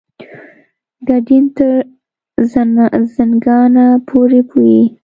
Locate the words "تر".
1.55-1.71